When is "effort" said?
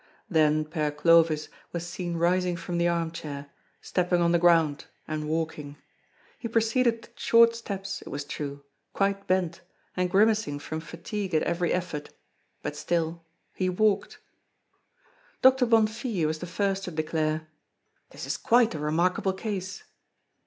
11.71-12.09